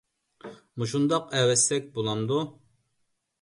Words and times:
مۇشۇنداق 0.83 1.27
ئەۋەتسەك 1.41 1.93
بولامدۇ؟ 1.99 2.41